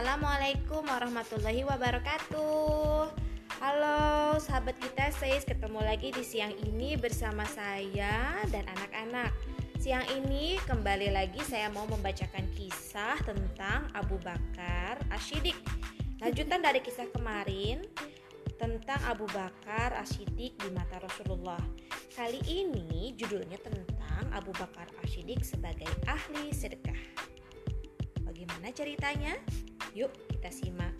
[0.00, 3.12] Assalamualaikum warahmatullahi wabarakatuh.
[3.60, 9.28] Halo sahabat kita Seis ketemu lagi di siang ini bersama saya dan anak-anak.
[9.76, 15.60] Siang ini kembali lagi saya mau membacakan kisah tentang Abu Bakar Ashidik
[16.24, 17.84] Lanjutan dari kisah kemarin
[18.56, 21.60] tentang Abu Bakar Ashidik di mata Rasulullah.
[22.16, 26.96] Kali ini judulnya tentang Abu Bakar Ashidik sebagai ahli sedekah
[28.40, 29.34] Bagaimana ceritanya?
[29.92, 30.96] Yuk kita simak.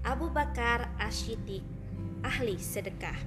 [0.00, 1.60] Abu Bakar Ashidik,
[2.24, 3.20] ahli sedekah.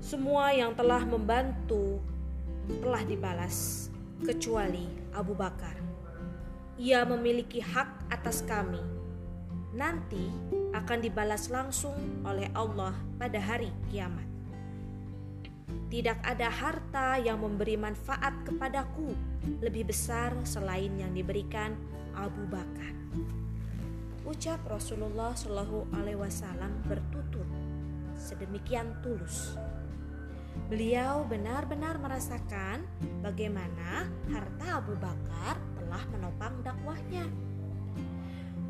[0.00, 2.00] Semua yang telah membantu
[2.80, 3.92] telah dibalas,
[4.24, 5.76] kecuali Abu Bakar.
[6.80, 8.97] Ia memiliki hak atas kami
[9.76, 10.32] nanti
[10.72, 14.24] akan dibalas langsung oleh Allah pada hari kiamat.
[15.88, 19.16] Tidak ada harta yang memberi manfaat kepadaku
[19.64, 21.72] lebih besar selain yang diberikan
[22.12, 22.92] Abu Bakar.
[24.28, 27.48] Ucap Rasulullah Shallallahu Alaihi Wasallam bertutur
[28.20, 29.56] sedemikian tulus.
[30.68, 32.84] Beliau benar-benar merasakan
[33.24, 37.24] bagaimana harta Abu Bakar telah menopang dakwahnya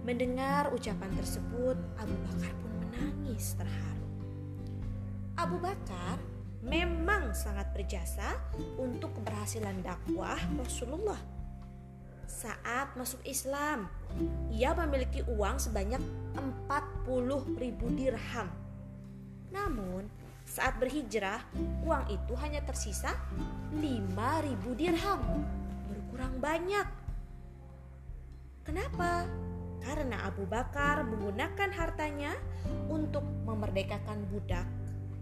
[0.08, 4.08] Mendengar ucapan tersebut, Abu Bakar pun menangis terharu.
[5.36, 6.16] Abu Bakar
[6.64, 8.40] memang sangat berjasa
[8.80, 11.20] untuk keberhasilan dakwah Rasulullah.
[12.24, 13.84] Saat masuk Islam,
[14.48, 16.00] ia memiliki uang sebanyak
[16.40, 18.48] 40 ribu dirham.
[19.52, 20.08] Namun,
[20.48, 21.44] saat berhijrah,
[21.84, 23.12] uang itu hanya tersisa
[23.76, 23.84] 5
[24.40, 25.20] ribu dirham.
[25.84, 26.88] Berkurang banyak.
[28.64, 29.28] Kenapa?
[29.82, 32.34] Karena Abu Bakar menggunakan hartanya
[32.90, 34.66] untuk memerdekakan budak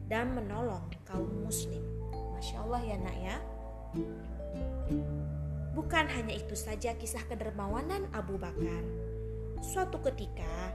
[0.06, 1.82] dan menolong kaum muslim.
[2.36, 3.36] Masya Allah ya nak ya.
[5.76, 8.82] Bukan hanya itu saja kisah kedermawanan Abu Bakar.
[9.60, 10.72] Suatu ketika,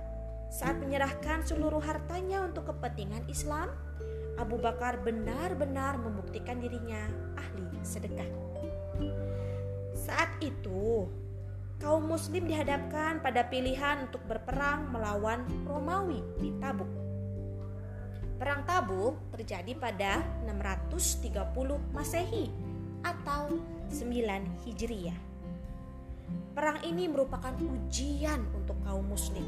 [0.51, 3.71] saat menyerahkan seluruh hartanya untuk kepentingan Islam,
[4.37, 8.29] Abu Bakar benar-benar membuktikan dirinya ahli sedekah.
[9.93, 11.05] Saat itu,
[11.81, 16.87] kaum muslim dihadapkan pada pilihan untuk berperang melawan Romawi di Tabuk.
[18.37, 21.41] Perang Tabuk terjadi pada 630
[21.89, 22.53] Masehi
[23.01, 23.57] atau
[23.89, 25.17] 9 Hijriyah.
[26.53, 29.45] Perang ini merupakan ujian untuk kaum muslim.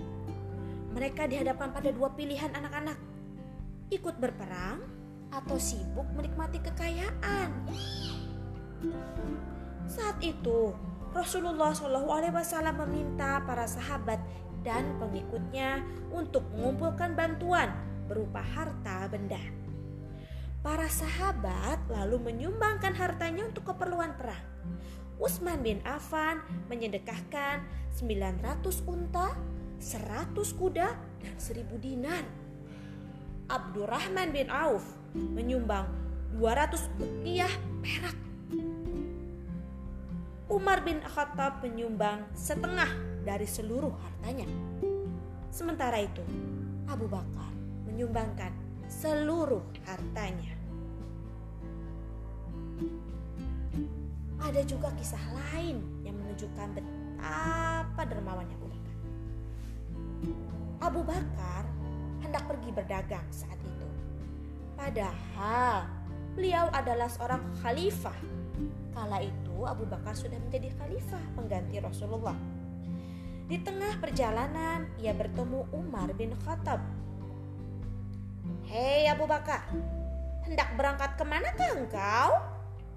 [0.98, 2.98] Mereka dihadapkan pada dua pilihan anak-anak.
[3.94, 4.82] Ikut berperang
[5.30, 7.50] atau sibuk menikmati kekayaan.
[9.90, 10.74] Saat itu,
[11.14, 14.18] Rasulullah Shallallahu Alaihi Wasallam meminta para sahabat
[14.66, 17.70] dan pengikutnya untuk mengumpulkan bantuan
[18.10, 19.40] berupa harta benda.
[20.66, 24.42] Para sahabat lalu menyumbangkan hartanya untuk keperluan perang.
[25.22, 26.42] Utsman bin Affan
[26.74, 27.62] menyedekahkan
[27.94, 29.38] 900 unta,
[29.78, 30.90] 100 kuda,
[31.22, 32.26] dan 1000 dinar.
[33.54, 34.82] Abdurrahman bin Auf
[35.14, 35.86] menyumbang
[36.34, 37.54] 200 ukiah
[37.86, 38.18] perak
[40.64, 42.88] Umar bin Khattab menyumbang setengah
[43.28, 44.48] dari seluruh hartanya.
[45.52, 46.24] Sementara itu,
[46.88, 47.52] Abu Bakar
[47.84, 48.56] menyumbangkan
[48.88, 50.56] seluruh hartanya.
[54.40, 58.96] Ada juga kisah lain yang menunjukkan betapa dermawannya Abu Bakar.
[60.80, 61.64] Abu Bakar
[62.24, 63.88] hendak pergi berdagang saat itu.
[64.80, 65.92] Padahal
[66.40, 68.16] beliau adalah seorang khalifah
[68.96, 72.36] Kala itu Abu Bakar sudah menjadi khalifah pengganti Rasulullah.
[73.48, 76.80] Di tengah perjalanan ia bertemu Umar bin Khattab.
[78.68, 79.68] Hei Abu Bakar,
[80.48, 82.30] hendak berangkat ke mana engkau?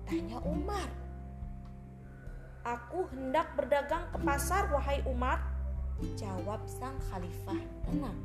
[0.07, 0.87] Tanya Umar.
[2.67, 5.39] Aku hendak berdagang ke pasar wahai Umar.
[6.19, 8.19] Jawab sang khalifah tenang.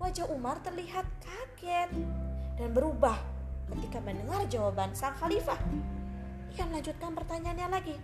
[0.00, 1.92] Wajah Umar terlihat kaget
[2.56, 3.20] dan berubah
[3.72, 5.60] ketika mendengar jawaban sang khalifah.
[6.60, 7.96] Ia melanjutkan pertanyaannya lagi.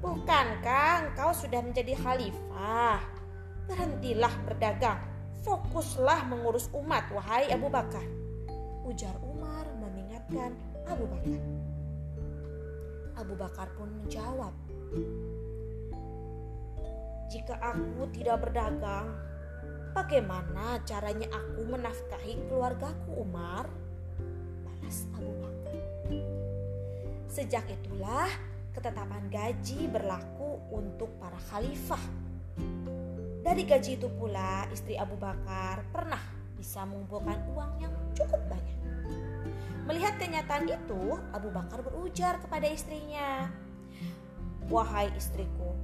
[0.00, 3.04] Bukankah engkau sudah menjadi khalifah?
[3.68, 4.96] Berhentilah berdagang.
[5.44, 8.08] Fokuslah mengurus umat, wahai Abu Bakar.
[8.88, 10.56] Ujar Umar mengingatkan
[10.88, 11.40] Abu Bakar.
[13.20, 14.56] Abu Bakar pun menjawab,
[17.28, 19.12] "Jika aku tidak berdagang,
[19.92, 23.68] bagaimana caranya aku menafkahi keluargaku, Umar?"
[24.64, 25.45] Balas Abu Bakar.
[27.36, 28.32] Sejak itulah
[28.72, 32.00] ketetapan gaji berlaku untuk para khalifah.
[33.44, 36.24] Dari gaji itu pula istri Abu Bakar pernah
[36.56, 38.80] bisa mengumpulkan uang yang cukup banyak.
[39.84, 43.52] Melihat kenyataan itu, Abu Bakar berujar kepada istrinya,
[44.72, 45.76] "Wahai istriku,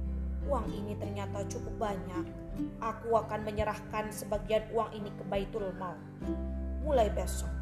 [0.49, 2.33] uang ini ternyata cukup banyak.
[2.81, 6.01] Aku akan menyerahkan sebagian uang ini ke Baitul Mal.
[6.81, 7.53] Mulai besok,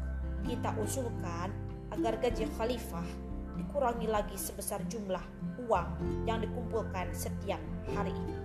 [0.48, 1.52] kita usulkan
[1.92, 5.22] agar gaji khalifah dikurangi lagi sebesar jumlah
[5.68, 5.88] uang
[6.24, 7.60] yang dikumpulkan setiap
[7.92, 8.36] hari ini.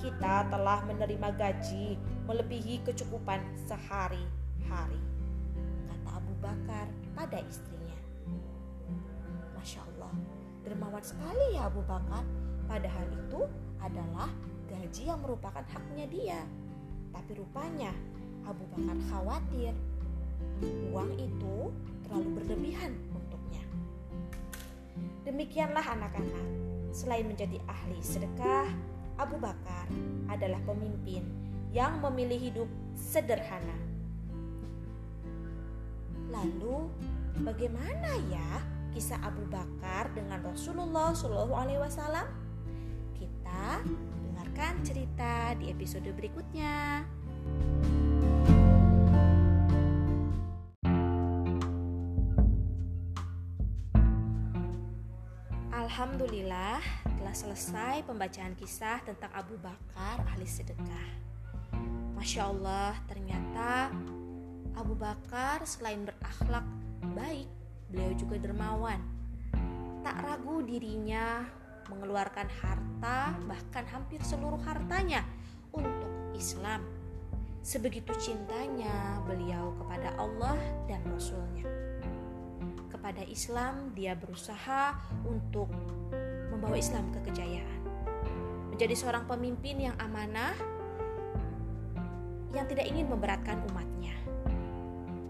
[0.00, 5.10] Kita telah menerima gaji melebihi kecukupan sehari-hari
[6.40, 8.00] Bakar pada istrinya.
[9.52, 10.12] Masya Allah,
[10.64, 12.24] dermawan sekali ya Abu Bakar.
[12.64, 13.44] Padahal itu
[13.76, 14.32] adalah
[14.72, 16.40] gaji yang merupakan haknya dia.
[17.12, 17.92] Tapi rupanya
[18.48, 19.76] Abu Bakar khawatir
[20.90, 21.56] uang itu
[22.08, 22.96] terlalu berlebihan.
[25.26, 26.46] Demikianlah anak-anak,
[26.90, 28.68] selain menjadi ahli sedekah,
[29.20, 29.86] Abu Bakar
[30.32, 31.22] adalah pemimpin
[31.70, 33.90] yang memilih hidup sederhana
[36.30, 36.86] Lalu
[37.42, 38.62] bagaimana ya
[38.94, 42.26] kisah Abu Bakar dengan Rasulullah Shallallahu Alaihi Wasallam?
[43.18, 43.82] Kita
[44.30, 47.04] dengarkan cerita di episode berikutnya.
[56.00, 61.08] Alhamdulillah telah selesai pembacaan kisah tentang Abu Bakar ahli sedekah.
[62.16, 63.92] Masya Allah ternyata
[64.80, 66.64] Abu Bakar selain berakhlak
[67.12, 67.44] baik,
[67.92, 68.96] beliau juga dermawan.
[70.00, 71.44] Tak ragu dirinya
[71.92, 75.20] mengeluarkan harta, bahkan hampir seluruh hartanya
[75.68, 76.80] untuk Islam.
[77.60, 80.56] Sebegitu cintanya beliau kepada Allah
[80.88, 81.89] dan Rasulnya.
[83.00, 84.92] Kepada Islam, dia berusaha
[85.24, 85.72] untuk
[86.52, 87.80] membawa Islam ke kejayaan.
[88.68, 90.52] Menjadi seorang pemimpin yang amanah,
[92.52, 94.12] yang tidak ingin memberatkan umatnya.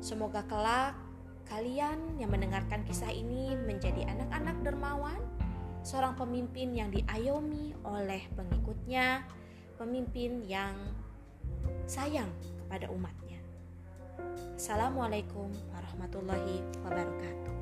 [0.03, 0.99] Semoga kelak
[1.47, 5.23] kalian yang mendengarkan kisah ini menjadi anak-anak dermawan,
[5.87, 9.23] seorang pemimpin yang diayomi oleh pengikutnya,
[9.79, 10.75] pemimpin yang
[11.87, 12.35] sayang
[12.67, 13.39] kepada umatnya.
[14.59, 17.60] Assalamualaikum warahmatullahi wabarakatuh.